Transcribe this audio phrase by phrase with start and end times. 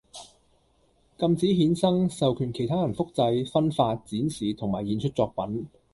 [1.15, 5.67] 禁止衍生，授權其他人複製，分發，展示同埋演出作品